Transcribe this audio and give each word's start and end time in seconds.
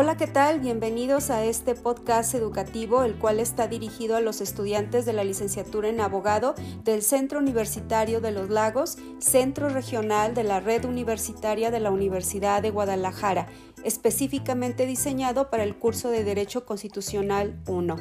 Hola, 0.00 0.16
¿qué 0.16 0.28
tal? 0.28 0.60
Bienvenidos 0.60 1.28
a 1.28 1.44
este 1.44 1.74
podcast 1.74 2.32
educativo, 2.32 3.02
el 3.02 3.16
cual 3.16 3.40
está 3.40 3.66
dirigido 3.66 4.14
a 4.14 4.20
los 4.20 4.40
estudiantes 4.40 5.04
de 5.06 5.12
la 5.12 5.24
licenciatura 5.24 5.88
en 5.88 6.00
abogado 6.00 6.54
del 6.84 7.02
Centro 7.02 7.40
Universitario 7.40 8.20
de 8.20 8.30
los 8.30 8.48
Lagos, 8.48 8.96
Centro 9.18 9.68
Regional 9.68 10.36
de 10.36 10.44
la 10.44 10.60
Red 10.60 10.84
Universitaria 10.84 11.72
de 11.72 11.80
la 11.80 11.90
Universidad 11.90 12.62
de 12.62 12.70
Guadalajara, 12.70 13.48
específicamente 13.82 14.86
diseñado 14.86 15.50
para 15.50 15.64
el 15.64 15.74
curso 15.74 16.10
de 16.10 16.22
Derecho 16.22 16.64
Constitucional 16.64 17.58
1. 17.66 17.96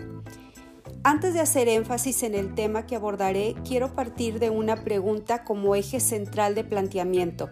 Antes 1.03 1.33
de 1.33 1.39
hacer 1.39 1.67
énfasis 1.67 2.21
en 2.21 2.35
el 2.35 2.53
tema 2.53 2.85
que 2.85 2.95
abordaré, 2.95 3.55
quiero 3.67 3.95
partir 3.95 4.37
de 4.37 4.51
una 4.51 4.83
pregunta 4.83 5.43
como 5.43 5.73
eje 5.73 5.99
central 5.99 6.53
de 6.53 6.63
planteamiento. 6.63 7.49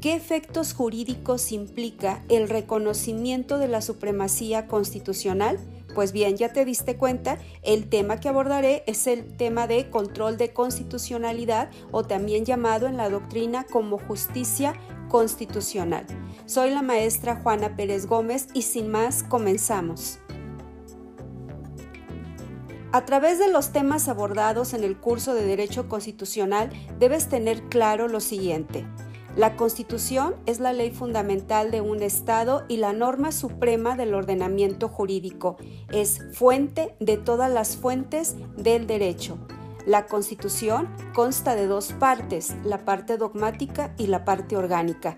¿Qué 0.00 0.14
efectos 0.14 0.72
jurídicos 0.72 1.52
implica 1.52 2.24
el 2.30 2.48
reconocimiento 2.48 3.58
de 3.58 3.68
la 3.68 3.82
supremacía 3.82 4.66
constitucional? 4.66 5.58
Pues 5.94 6.12
bien, 6.12 6.38
ya 6.38 6.54
te 6.54 6.64
diste 6.64 6.96
cuenta, 6.96 7.36
el 7.62 7.86
tema 7.90 8.18
que 8.18 8.30
abordaré 8.30 8.82
es 8.86 9.06
el 9.06 9.36
tema 9.36 9.66
de 9.66 9.90
control 9.90 10.38
de 10.38 10.54
constitucionalidad 10.54 11.70
o 11.90 12.02
también 12.02 12.46
llamado 12.46 12.86
en 12.86 12.96
la 12.96 13.10
doctrina 13.10 13.64
como 13.64 13.98
justicia 13.98 14.72
constitucional. 15.10 16.06
Soy 16.46 16.70
la 16.70 16.80
maestra 16.80 17.36
Juana 17.36 17.76
Pérez 17.76 18.06
Gómez 18.06 18.48
y 18.54 18.62
sin 18.62 18.88
más 18.88 19.22
comenzamos. 19.22 20.18
A 22.92 23.04
través 23.04 23.38
de 23.38 23.52
los 23.52 23.70
temas 23.70 24.08
abordados 24.08 24.72
en 24.72 24.82
el 24.82 24.96
curso 24.96 25.34
de 25.34 25.44
Derecho 25.44 25.90
Constitucional 25.90 26.70
debes 26.98 27.28
tener 27.28 27.64
claro 27.64 28.08
lo 28.08 28.20
siguiente. 28.20 28.86
La 29.40 29.56
Constitución 29.56 30.34
es 30.44 30.60
la 30.60 30.74
ley 30.74 30.90
fundamental 30.90 31.70
de 31.70 31.80
un 31.80 32.02
Estado 32.02 32.66
y 32.68 32.76
la 32.76 32.92
norma 32.92 33.32
suprema 33.32 33.96
del 33.96 34.12
ordenamiento 34.12 34.86
jurídico. 34.86 35.56
Es 35.90 36.20
fuente 36.34 36.94
de 37.00 37.16
todas 37.16 37.50
las 37.50 37.78
fuentes 37.78 38.36
del 38.58 38.86
derecho. 38.86 39.38
La 39.86 40.04
Constitución 40.04 40.90
consta 41.14 41.54
de 41.54 41.68
dos 41.68 41.94
partes, 41.94 42.54
la 42.64 42.84
parte 42.84 43.16
dogmática 43.16 43.94
y 43.96 44.08
la 44.08 44.26
parte 44.26 44.58
orgánica. 44.58 45.16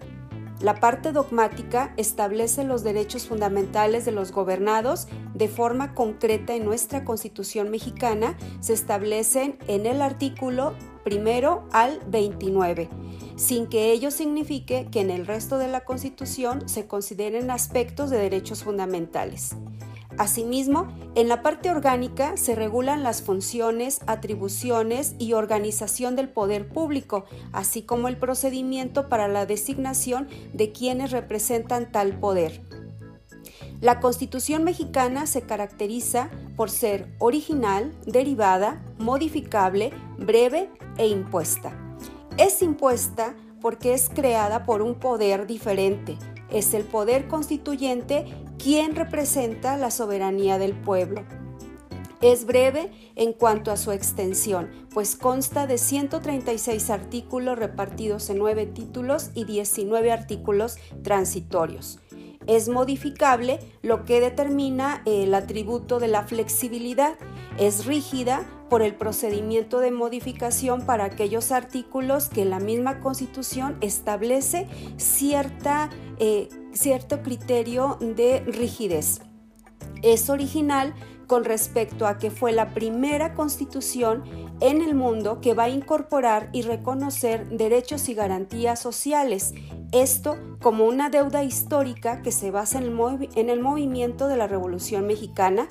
La 0.60 0.78
parte 0.78 1.10
dogmática 1.10 1.92
establece 1.96 2.62
los 2.62 2.84
derechos 2.84 3.26
fundamentales 3.26 4.04
de 4.04 4.12
los 4.12 4.30
gobernados 4.30 5.08
de 5.34 5.48
forma 5.48 5.96
concreta 5.96 6.54
en 6.54 6.64
nuestra 6.64 7.04
Constitución 7.04 7.70
mexicana. 7.70 8.36
Se 8.60 8.72
establecen 8.72 9.58
en 9.66 9.84
el 9.84 10.00
artículo 10.00 10.74
primero 11.02 11.64
al 11.72 11.98
29 12.06 13.01
sin 13.36 13.66
que 13.66 13.92
ello 13.92 14.10
signifique 14.10 14.88
que 14.90 15.00
en 15.00 15.10
el 15.10 15.26
resto 15.26 15.58
de 15.58 15.68
la 15.68 15.84
Constitución 15.84 16.68
se 16.68 16.86
consideren 16.86 17.50
aspectos 17.50 18.10
de 18.10 18.18
derechos 18.18 18.62
fundamentales. 18.64 19.56
Asimismo, 20.18 20.88
en 21.14 21.28
la 21.28 21.42
parte 21.42 21.70
orgánica 21.70 22.36
se 22.36 22.54
regulan 22.54 23.02
las 23.02 23.22
funciones, 23.22 24.00
atribuciones 24.06 25.14
y 25.18 25.32
organización 25.32 26.16
del 26.16 26.28
poder 26.28 26.68
público, 26.68 27.24
así 27.52 27.82
como 27.82 28.08
el 28.08 28.18
procedimiento 28.18 29.08
para 29.08 29.28
la 29.28 29.46
designación 29.46 30.28
de 30.52 30.70
quienes 30.72 31.12
representan 31.12 31.90
tal 31.90 32.18
poder. 32.18 32.60
La 33.80 34.00
Constitución 34.00 34.64
mexicana 34.64 35.26
se 35.26 35.42
caracteriza 35.42 36.30
por 36.56 36.70
ser 36.70 37.08
original, 37.18 37.92
derivada, 38.06 38.80
modificable, 38.98 39.92
breve 40.18 40.70
e 40.98 41.08
impuesta. 41.08 41.81
Es 42.38 42.62
impuesta 42.62 43.34
porque 43.60 43.92
es 43.92 44.08
creada 44.08 44.64
por 44.64 44.80
un 44.80 44.94
poder 44.94 45.46
diferente. 45.46 46.16
Es 46.50 46.72
el 46.72 46.84
poder 46.84 47.28
constituyente 47.28 48.24
quien 48.58 48.96
representa 48.96 49.76
la 49.76 49.90
soberanía 49.90 50.58
del 50.58 50.72
pueblo. 50.72 51.24
Es 52.22 52.46
breve 52.46 52.90
en 53.16 53.32
cuanto 53.32 53.70
a 53.70 53.76
su 53.76 53.92
extensión, 53.92 54.70
pues 54.94 55.16
consta 55.16 55.66
de 55.66 55.76
136 55.76 56.88
artículos 56.88 57.58
repartidos 57.58 58.30
en 58.30 58.38
9 58.38 58.66
títulos 58.66 59.30
y 59.34 59.44
19 59.44 60.12
artículos 60.12 60.76
transitorios. 61.02 61.98
Es 62.46 62.68
modificable, 62.68 63.58
lo 63.82 64.04
que 64.04 64.20
determina 64.20 65.02
el 65.04 65.34
atributo 65.34 65.98
de 65.98 66.08
la 66.08 66.24
flexibilidad. 66.24 67.14
Es 67.58 67.86
rígida 67.86 68.46
por 68.72 68.80
el 68.80 68.94
procedimiento 68.94 69.80
de 69.80 69.90
modificación 69.90 70.86
para 70.86 71.04
aquellos 71.04 71.52
artículos 71.52 72.30
que 72.30 72.46
la 72.46 72.58
misma 72.58 73.00
Constitución 73.00 73.76
establece 73.82 74.66
cierta, 74.96 75.90
eh, 76.18 76.48
cierto 76.72 77.20
criterio 77.20 77.98
de 78.00 78.40
rigidez. 78.46 79.20
Es 80.00 80.30
original 80.30 80.94
con 81.26 81.44
respecto 81.44 82.06
a 82.06 82.16
que 82.16 82.30
fue 82.30 82.52
la 82.52 82.72
primera 82.72 83.34
constitución 83.34 84.24
en 84.60 84.80
el 84.80 84.94
mundo 84.94 85.42
que 85.42 85.52
va 85.52 85.64
a 85.64 85.68
incorporar 85.68 86.48
y 86.54 86.62
reconocer 86.62 87.50
derechos 87.50 88.08
y 88.08 88.14
garantías 88.14 88.80
sociales, 88.80 89.52
esto 89.92 90.38
como 90.62 90.86
una 90.86 91.10
deuda 91.10 91.44
histórica 91.44 92.22
que 92.22 92.32
se 92.32 92.50
basa 92.50 92.78
en 92.78 92.84
el, 92.84 93.28
en 93.34 93.50
el 93.50 93.60
movimiento 93.60 94.28
de 94.28 94.38
la 94.38 94.46
Revolución 94.46 95.06
Mexicana, 95.06 95.68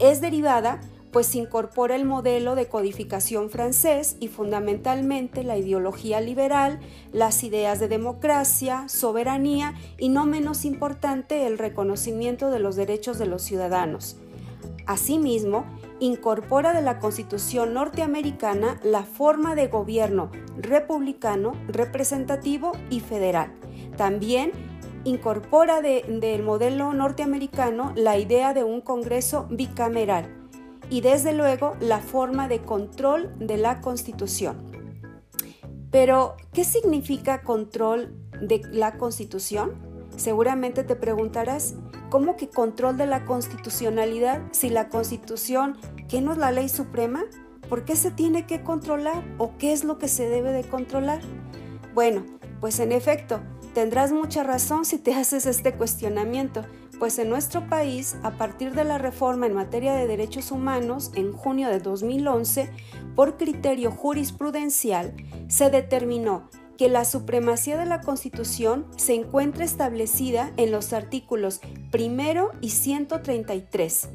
es 0.00 0.20
derivada 0.20 0.80
pues 1.14 1.36
incorpora 1.36 1.94
el 1.94 2.04
modelo 2.04 2.56
de 2.56 2.66
codificación 2.66 3.48
francés 3.48 4.16
y 4.18 4.26
fundamentalmente 4.26 5.44
la 5.44 5.56
ideología 5.56 6.20
liberal, 6.20 6.80
las 7.12 7.44
ideas 7.44 7.78
de 7.78 7.86
democracia, 7.86 8.88
soberanía 8.88 9.74
y 9.96 10.08
no 10.08 10.26
menos 10.26 10.64
importante 10.64 11.46
el 11.46 11.56
reconocimiento 11.56 12.50
de 12.50 12.58
los 12.58 12.74
derechos 12.74 13.16
de 13.16 13.26
los 13.26 13.42
ciudadanos. 13.42 14.16
Asimismo, 14.86 15.64
incorpora 16.00 16.72
de 16.72 16.82
la 16.82 16.98
Constitución 16.98 17.74
norteamericana 17.74 18.80
la 18.82 19.04
forma 19.04 19.54
de 19.54 19.68
gobierno 19.68 20.32
republicano, 20.56 21.52
representativo 21.68 22.72
y 22.90 22.98
federal. 22.98 23.52
También 23.96 24.50
incorpora 25.04 25.80
del 25.80 26.42
modelo 26.42 26.92
norteamericano 26.92 27.92
la 27.94 28.18
idea 28.18 28.52
de 28.52 28.64
un 28.64 28.80
Congreso 28.80 29.46
bicameral 29.48 30.43
y 30.90 31.00
desde 31.00 31.32
luego 31.32 31.76
la 31.80 31.98
forma 32.00 32.48
de 32.48 32.60
control 32.60 33.32
de 33.38 33.56
la 33.56 33.80
Constitución. 33.80 34.56
Pero, 35.90 36.36
¿qué 36.52 36.64
significa 36.64 37.42
control 37.42 38.14
de 38.40 38.62
la 38.72 38.98
Constitución? 38.98 39.72
Seguramente 40.16 40.84
te 40.84 40.96
preguntarás, 40.96 41.74
¿cómo 42.10 42.36
que 42.36 42.48
control 42.48 42.96
de 42.96 43.06
la 43.06 43.24
constitucionalidad 43.24 44.42
si 44.52 44.70
la 44.70 44.88
Constitución, 44.88 45.76
¿qué 46.08 46.20
no 46.20 46.32
es 46.32 46.38
la 46.38 46.52
ley 46.52 46.68
suprema? 46.68 47.24
¿Por 47.68 47.84
qué 47.84 47.96
se 47.96 48.10
tiene 48.10 48.46
que 48.46 48.62
controlar 48.62 49.24
o 49.38 49.56
qué 49.56 49.72
es 49.72 49.84
lo 49.84 49.98
que 49.98 50.08
se 50.08 50.28
debe 50.28 50.52
de 50.52 50.68
controlar? 50.68 51.20
Bueno, 51.94 52.24
pues 52.60 52.80
en 52.80 52.92
efecto, 52.92 53.40
tendrás 53.72 54.12
mucha 54.12 54.42
razón 54.42 54.84
si 54.84 54.98
te 54.98 55.14
haces 55.16 55.46
este 55.46 55.74
cuestionamiento, 55.74 56.62
pues 56.98 57.18
en 57.18 57.28
nuestro 57.28 57.68
país, 57.68 58.16
a 58.22 58.32
partir 58.32 58.74
de 58.74 58.84
la 58.84 58.98
reforma 58.98 59.46
en 59.46 59.54
materia 59.54 59.94
de 59.94 60.06
derechos 60.06 60.50
humanos 60.50 61.10
en 61.14 61.32
junio 61.32 61.68
de 61.68 61.80
2011, 61.80 62.70
por 63.14 63.36
criterio 63.36 63.90
jurisprudencial, 63.90 65.14
se 65.48 65.70
determinó 65.70 66.48
que 66.76 66.88
la 66.88 67.04
supremacía 67.04 67.76
de 67.76 67.86
la 67.86 68.00
Constitución 68.00 68.86
se 68.96 69.14
encuentra 69.14 69.64
establecida 69.64 70.52
en 70.56 70.72
los 70.72 70.92
artículos 70.92 71.60
primero 71.90 72.50
y 72.60 72.70
133. 72.70 74.08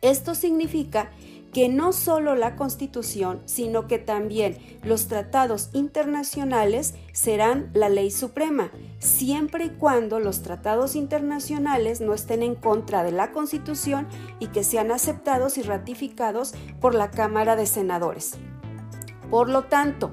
Esto 0.00 0.34
significa 0.34 1.10
que 1.10 1.33
no 1.68 1.92
solo 1.92 2.34
la 2.34 2.56
Constitución, 2.56 3.40
sino 3.44 3.86
que 3.86 3.98
también 3.98 4.58
los 4.82 5.06
tratados 5.06 5.70
internacionales 5.72 6.94
serán 7.12 7.70
la 7.74 7.88
ley 7.88 8.10
suprema, 8.10 8.70
siempre 8.98 9.66
y 9.66 9.70
cuando 9.70 10.18
los 10.18 10.42
tratados 10.42 10.96
internacionales 10.96 12.00
no 12.00 12.12
estén 12.12 12.42
en 12.42 12.56
contra 12.56 13.04
de 13.04 13.12
la 13.12 13.30
Constitución 13.30 14.08
y 14.40 14.48
que 14.48 14.64
sean 14.64 14.90
aceptados 14.90 15.56
y 15.56 15.62
ratificados 15.62 16.54
por 16.80 16.94
la 16.94 17.10
Cámara 17.10 17.54
de 17.54 17.66
Senadores. 17.66 18.32
Por 19.30 19.48
lo 19.48 19.64
tanto, 19.64 20.10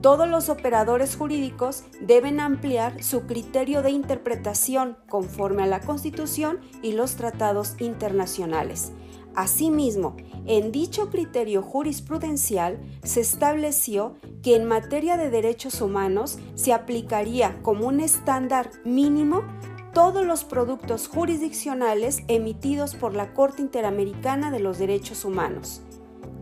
todos 0.00 0.28
los 0.28 0.48
operadores 0.48 1.16
jurídicos 1.16 1.84
deben 2.00 2.40
ampliar 2.40 3.02
su 3.02 3.22
criterio 3.26 3.82
de 3.82 3.90
interpretación 3.90 4.96
conforme 5.08 5.62
a 5.62 5.66
la 5.66 5.80
Constitución 5.80 6.60
y 6.82 6.92
los 6.92 7.16
tratados 7.16 7.76
internacionales. 7.80 8.92
Asimismo, 9.34 10.16
en 10.46 10.70
dicho 10.70 11.10
criterio 11.10 11.62
jurisprudencial 11.62 12.78
se 13.02 13.20
estableció 13.20 14.14
que 14.42 14.54
en 14.54 14.64
materia 14.64 15.16
de 15.16 15.30
derechos 15.30 15.80
humanos 15.80 16.38
se 16.54 16.72
aplicaría 16.72 17.60
como 17.62 17.86
un 17.88 18.00
estándar 18.00 18.70
mínimo 18.84 19.42
todos 19.92 20.26
los 20.26 20.44
productos 20.44 21.08
jurisdiccionales 21.08 22.22
emitidos 22.28 22.94
por 22.94 23.14
la 23.14 23.32
Corte 23.32 23.62
Interamericana 23.62 24.50
de 24.50 24.60
los 24.60 24.78
Derechos 24.78 25.24
Humanos. 25.24 25.82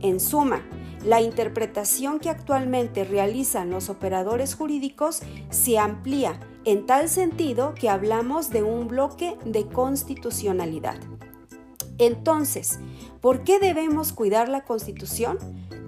En 0.01 0.21
suma, 0.21 0.63
la 1.05 1.21
interpretación 1.21 2.19
que 2.19 2.31
actualmente 2.31 3.05
realizan 3.05 3.71
los 3.71 3.89
operadores 3.89 4.55
jurídicos 4.55 5.21
se 5.51 5.79
amplía 5.79 6.39
en 6.65 6.87
tal 6.87 7.09
sentido 7.09 7.75
que 7.75 7.89
hablamos 7.89 8.51
de 8.51 8.63
un 8.63 8.89
bloque 8.89 9.37
de 9.45 9.67
constitucionalidad. 9.67 10.97
Entonces, 12.07 12.81
¿por 13.21 13.45
qué 13.45 13.61
debemos 13.61 14.13
cuidar 14.13 14.49
la 14.49 14.65
Constitución? 14.65 15.39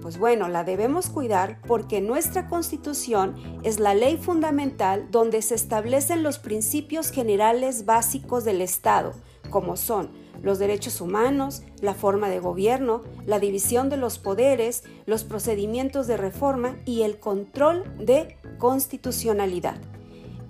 Pues 0.01 0.17
bueno, 0.17 0.47
la 0.47 0.63
debemos 0.63 1.09
cuidar 1.09 1.59
porque 1.67 1.99
nuestra 1.99 2.47
Constitución 2.47 3.35
es 3.63 3.81
la 3.81 3.93
ley 3.95 4.15
fundamental 4.15 5.09
donde 5.11 5.41
se 5.41 5.55
establecen 5.55 6.23
los 6.23 6.39
principios 6.39 7.11
generales 7.11 7.85
básicos 7.85 8.45
del 8.45 8.61
Estado, 8.61 9.11
como 9.49 9.75
son 9.75 10.09
los 10.41 10.57
derechos 10.57 11.01
humanos, 11.01 11.63
la 11.81 11.93
forma 11.93 12.29
de 12.29 12.39
gobierno, 12.39 13.01
la 13.25 13.39
división 13.39 13.89
de 13.89 13.97
los 13.97 14.17
poderes, 14.17 14.83
los 15.05 15.25
procedimientos 15.25 16.07
de 16.07 16.15
reforma 16.15 16.77
y 16.85 17.01
el 17.01 17.19
control 17.19 17.83
de 17.97 18.37
constitucionalidad. 18.57 19.81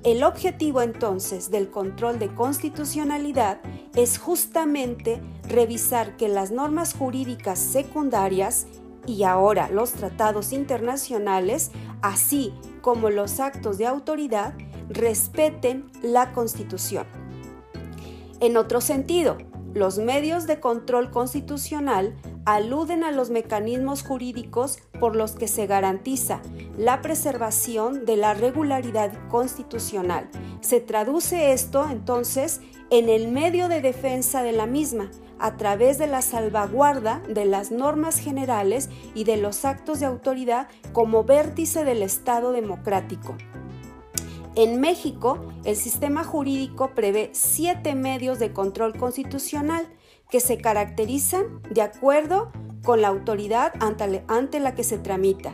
El 0.05 0.23
objetivo 0.23 0.83
entonces 0.83 1.49
del 1.49 1.71
control 1.71 2.19
de 2.19 2.27
constitucionalidad 2.27 3.59
es 3.95 4.19
justamente 4.19 5.19
revisar 5.49 6.15
que 6.15 6.27
las 6.27 6.51
normas 6.51 6.93
jurídicas 6.93 7.57
secundarias 7.57 8.67
y 9.07 9.23
ahora 9.23 9.67
los 9.71 9.93
tratados 9.93 10.53
internacionales, 10.53 11.71
así 12.03 12.53
como 12.81 13.09
los 13.09 13.39
actos 13.39 13.79
de 13.79 13.87
autoridad, 13.87 14.53
respeten 14.89 15.89
la 16.03 16.33
Constitución. 16.33 17.07
En 18.41 18.57
otro 18.57 18.81
sentido, 18.81 19.39
los 19.73 19.97
medios 19.97 20.45
de 20.45 20.59
control 20.59 21.09
constitucional 21.09 22.15
aluden 22.45 23.03
a 23.03 23.11
los 23.11 23.31
mecanismos 23.31 24.03
jurídicos 24.03 24.79
por 24.99 25.15
los 25.15 25.33
que 25.33 25.47
se 25.47 25.65
garantiza 25.65 26.41
la 26.77 27.01
preservación 27.01 28.05
de 28.05 28.17
la 28.17 28.33
regularidad 28.33 29.11
constitucional. 29.29 30.29
Se 30.61 30.79
traduce 30.79 31.51
esto 31.53 31.87
entonces 31.89 32.61
en 32.91 33.09
el 33.09 33.29
medio 33.29 33.67
de 33.67 33.81
defensa 33.81 34.43
de 34.43 34.51
la 34.51 34.67
misma, 34.67 35.09
a 35.39 35.57
través 35.57 35.97
de 35.97 36.07
la 36.07 36.21
salvaguarda 36.21 37.21
de 37.27 37.45
las 37.45 37.71
normas 37.71 38.19
generales 38.19 38.89
y 39.13 39.25
de 39.25 39.37
los 39.37 39.65
actos 39.65 39.99
de 39.99 40.05
autoridad 40.05 40.67
como 40.93 41.23
vértice 41.23 41.83
del 41.83 42.03
Estado 42.03 42.51
democrático. 42.51 43.35
En 44.55 44.79
México, 44.79 45.37
el 45.65 45.75
sistema 45.75 46.23
jurídico 46.23 46.91
prevé 46.95 47.29
siete 47.33 47.93
medios 47.93 48.39
de 48.39 48.53
control 48.53 48.97
constitucional 48.97 49.85
que 50.29 50.39
se 50.39 50.57
caracterizan 50.57 51.61
de 51.69 51.81
acuerdo 51.81 52.53
con 52.81 53.01
la 53.01 53.09
autoridad 53.09 53.73
ante 53.81 54.59
la 54.61 54.73
que 54.73 54.85
se 54.85 54.97
tramita, 54.97 55.53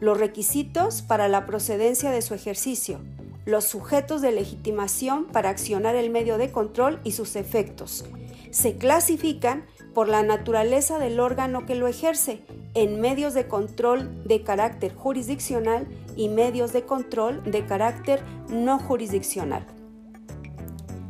los 0.00 0.18
requisitos 0.18 1.02
para 1.02 1.28
la 1.28 1.44
procedencia 1.44 2.10
de 2.10 2.22
su 2.22 2.32
ejercicio, 2.32 3.00
los 3.44 3.66
sujetos 3.66 4.22
de 4.22 4.32
legitimación 4.32 5.26
para 5.26 5.50
accionar 5.50 5.94
el 5.94 6.08
medio 6.08 6.38
de 6.38 6.50
control 6.50 7.00
y 7.04 7.12
sus 7.12 7.36
efectos. 7.36 8.06
Se 8.50 8.76
clasifican 8.76 9.66
por 9.92 10.08
la 10.08 10.22
naturaleza 10.22 10.98
del 10.98 11.20
órgano 11.20 11.66
que 11.66 11.74
lo 11.74 11.86
ejerce 11.86 12.40
en 12.74 13.00
medios 13.00 13.34
de 13.34 13.48
control 13.48 14.24
de 14.24 14.42
carácter 14.42 14.94
jurisdiccional 14.94 15.86
y 16.16 16.28
medios 16.28 16.72
de 16.72 16.82
control 16.82 17.42
de 17.44 17.64
carácter 17.66 18.22
no 18.48 18.78
jurisdiccional. 18.78 19.66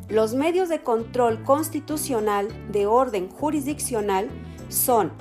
Los 0.08 0.34
medios 0.34 0.68
de 0.68 0.82
control 0.82 1.42
constitucional 1.44 2.48
de 2.72 2.86
orden 2.86 3.28
jurisdiccional 3.28 4.28
son 4.68 5.12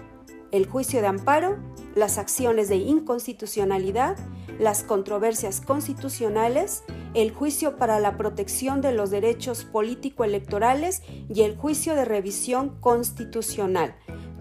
el 0.52 0.66
juicio 0.66 1.02
de 1.02 1.08
amparo, 1.08 1.58
las 1.94 2.18
acciones 2.18 2.70
de 2.70 2.78
inconstitucionalidad, 2.78 4.18
las 4.60 4.84
controversias 4.84 5.62
constitucionales, 5.62 6.84
el 7.14 7.32
juicio 7.32 7.78
para 7.78 8.00
la 8.00 8.18
protección 8.18 8.82
de 8.82 8.92
los 8.92 9.10
derechos 9.10 9.64
político-electorales 9.64 11.02
y 11.34 11.42
el 11.42 11.56
juicio 11.56 11.96
de 11.96 12.06
revisión 12.06 12.80
constitucional. 12.80 13.96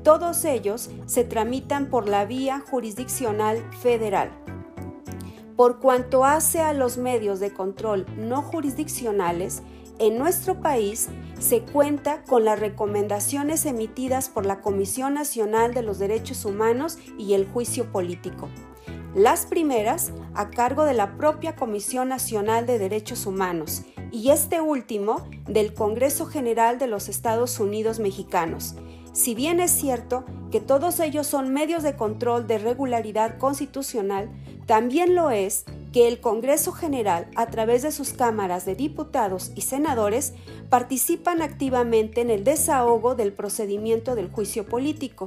Todos 0.08 0.46
ellos 0.46 0.88
se 1.05 1.22
tramitan 1.22 1.90
por 1.90 2.08
la 2.08 2.25
vía 2.25 2.60
jurisdiccional 2.60 3.62
federal. 3.82 4.31
Por 5.55 5.81
cuanto 5.81 6.25
hace 6.25 6.62
a 6.62 6.72
los 6.72 6.96
medios 6.96 7.40
de 7.40 7.52
control 7.52 8.06
no 8.16 8.40
jurisdiccionales, 8.40 9.62
en 9.99 10.16
nuestro 10.16 10.62
país 10.62 11.08
se 11.38 11.60
cuenta 11.60 12.22
con 12.22 12.46
las 12.46 12.58
recomendaciones 12.58 13.66
emitidas 13.66 14.31
por 14.31 14.46
la 14.46 14.62
Comisión 14.62 15.12
Nacional 15.12 15.75
de 15.75 15.82
los 15.82 15.99
Derechos 15.99 16.46
Humanos 16.46 16.96
y 17.19 17.34
el 17.34 17.46
Juicio 17.46 17.93
Político. 17.93 18.49
Las 19.14 19.44
primeras 19.44 20.14
a 20.32 20.49
cargo 20.49 20.87
de 20.87 20.94
la 20.94 21.19
propia 21.19 21.55
Comisión 21.55 22.08
Nacional 22.08 22.64
de 22.64 22.78
Derechos 22.78 23.26
Humanos 23.26 23.82
y 24.10 24.31
este 24.31 24.62
último 24.62 25.28
del 25.46 25.75
Congreso 25.75 26.25
General 26.25 26.78
de 26.78 26.87
los 26.87 27.10
Estados 27.10 27.60
Unidos 27.60 27.99
Mexicanos. 27.99 28.75
Si 29.12 29.34
bien 29.34 29.60
es 29.60 29.70
cierto 29.70 30.25
que 30.50 30.60
todos 30.60 31.00
ellos 31.00 31.26
son 31.26 31.52
medios 31.52 31.82
de 31.82 31.96
control 31.96 32.46
de 32.46 32.58
regularidad 32.58 33.38
constitucional, 33.38 34.31
también 34.66 35.14
lo 35.14 35.31
es 35.31 35.64
que 35.93 36.08
el 36.08 36.20
Congreso 36.20 36.72
General, 36.72 37.26
a 37.34 37.46
través 37.46 37.82
de 37.82 37.93
sus 37.93 38.12
cámaras 38.12 38.66
de 38.66 38.75
diputados 38.75 39.52
y 39.55 39.62
senadores, 39.62 40.34
participan 40.69 41.40
activamente 41.40 42.20
en 42.20 42.31
el 42.31 42.44
desahogo 42.44 43.14
del 43.14 43.32
procedimiento 43.32 44.14
del 44.14 44.31
juicio 44.31 44.66
político 44.66 45.26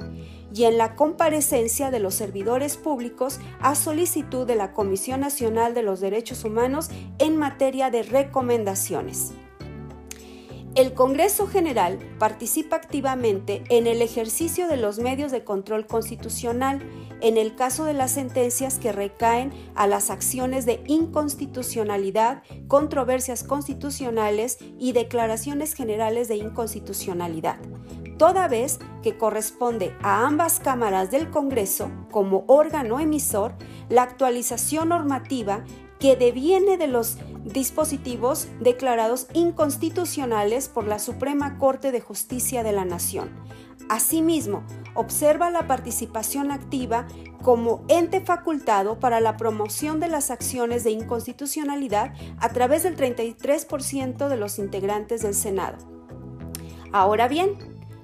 y 0.54 0.66
en 0.66 0.78
la 0.78 0.95
comparecencia 0.95 1.89
de 1.89 2.00
los 2.00 2.13
servidores 2.13 2.78
públicos 2.78 3.39
a 3.62 3.74
solicitud 3.74 4.45
de 4.45 4.56
la 4.56 4.74
Comisión 4.74 5.22
Nacional 5.22 5.74
de 5.74 5.83
los 5.83 6.00
Derechos 6.00 6.45
Humanos 6.45 6.89
en 7.18 7.38
materia 7.38 7.89
de 7.89 8.04
recomendaciones. 8.04 9.33
El 10.73 10.94
Congreso 10.94 11.47
General 11.47 12.00
participa 12.18 12.77
activamente 12.77 13.62
en 13.68 13.88
el 13.88 14.01
ejercicio 14.01 14.69
de 14.69 14.77
los 14.77 15.00
medios 15.00 15.29
de 15.29 15.44
control 15.44 15.85
constitucional 15.85 16.81
en 17.19 17.38
el 17.38 17.56
caso 17.56 17.83
de 17.83 17.94
las 17.94 18.12
sentencias 18.12 18.79
que 18.79 18.94
recaen 18.94 19.51
a 19.75 19.85
las 19.85 20.09
acciones 20.09 20.65
de 20.65 20.81
inconstitucionalidad, 20.88 22.44
controversias 22.69 23.44
constitucionales 23.44 24.59
y 24.79 24.94
declaraciones 24.94 25.73
generales 25.73 26.29
de 26.29 26.38
inconstitucionalidad, 26.38 27.57
toda 28.18 28.47
vez 28.47 28.79
que 29.03 29.18
corresponde 29.18 29.94
a 30.01 30.25
ambas 30.25 30.62
cámaras 30.62 31.12
del 31.12 31.31
Congreso, 31.31 31.91
como 32.12 32.45
órgano 32.47 33.01
emisor, 33.01 33.56
la 33.89 34.03
actualización 34.03 34.88
normativa 34.88 35.65
que 36.01 36.15
deviene 36.15 36.77
de 36.77 36.87
los 36.87 37.18
dispositivos 37.45 38.47
declarados 38.59 39.28
inconstitucionales 39.33 40.68
por 40.68 40.87
la 40.87 40.97
Suprema 40.97 41.59
Corte 41.59 41.92
de 41.92 42.02
Justicia 42.02 42.64
de 42.64 42.71
la 42.71 42.85
Nación. 42.85 43.30
Asimismo, 43.87 44.64
observa 44.95 45.52
la 45.52 45.68
participación 45.68 46.52
activa 46.52 47.07
como 47.44 47.83
ente 47.87 48.19
facultado 48.19 48.99
para 48.99 49.19
la 49.19 49.37
promoción 49.37 49.99
de 49.99 50.07
las 50.07 50.31
acciones 50.31 50.83
de 50.83 50.92
inconstitucionalidad 50.92 52.14
a 52.40 52.49
través 52.49 52.83
del 52.83 52.97
33% 52.97 54.28
de 54.28 54.37
los 54.37 54.57
integrantes 54.57 55.21
del 55.21 55.35
Senado. 55.35 55.78
Ahora 56.92 57.28
bien, 57.28 57.57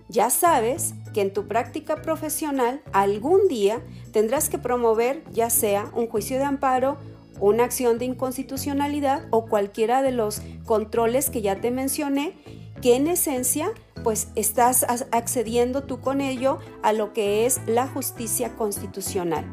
ya 0.07 0.29
sabes 0.29 0.93
que 1.13 1.21
en 1.21 1.33
tu 1.33 1.47
práctica 1.47 2.01
profesional 2.01 2.81
algún 2.93 3.47
día 3.47 3.81
tendrás 4.11 4.49
que 4.49 4.59
promover 4.59 5.23
ya 5.31 5.49
sea 5.49 5.91
un 5.95 6.07
juicio 6.07 6.37
de 6.37 6.43
amparo 6.43 6.97
una 7.39 7.63
acción 7.63 7.97
de 7.97 8.05
inconstitucionalidad 8.05 9.27
o 9.31 9.45
cualquiera 9.45 10.01
de 10.01 10.11
los 10.11 10.41
controles 10.65 11.29
que 11.29 11.41
ya 11.41 11.59
te 11.61 11.71
mencioné, 11.71 12.33
que 12.81 12.95
en 12.95 13.07
esencia 13.07 13.71
pues 14.03 14.29
estás 14.35 14.85
accediendo 15.11 15.83
tú 15.83 15.99
con 15.99 16.21
ello 16.21 16.59
a 16.83 16.93
lo 16.93 17.13
que 17.13 17.45
es 17.45 17.59
la 17.65 17.87
justicia 17.87 18.55
constitucional. 18.55 19.45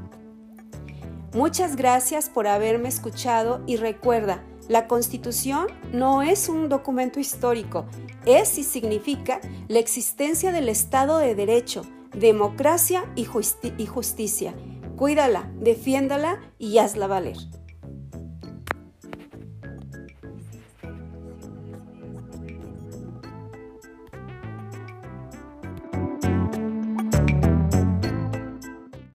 Muchas 1.34 1.74
gracias 1.74 2.28
por 2.28 2.46
haberme 2.46 2.88
escuchado 2.88 3.62
y 3.66 3.76
recuerda, 3.76 4.44
la 4.68 4.86
Constitución 4.86 5.66
no 5.92 6.22
es 6.22 6.48
un 6.48 6.68
documento 6.68 7.18
histórico, 7.18 7.86
es 8.24 8.56
y 8.56 8.62
significa 8.62 9.40
la 9.68 9.78
existencia 9.78 10.52
del 10.52 10.68
Estado 10.68 11.18
de 11.18 11.34
Derecho, 11.34 11.82
democracia 12.14 13.04
y, 13.16 13.26
y 13.76 13.86
justicia. 13.86 14.54
Cuídala, 14.96 15.52
defiéndala 15.58 16.40
y 16.58 16.78
hazla 16.78 17.08
valer. 17.08 17.36